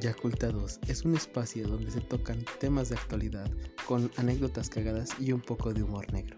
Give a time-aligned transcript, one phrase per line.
[0.00, 3.50] Yacultados es un espacio donde se tocan temas de actualidad
[3.86, 6.36] con anécdotas cagadas y un poco de humor negro.